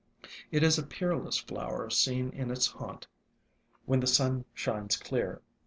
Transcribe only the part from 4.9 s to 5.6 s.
clear.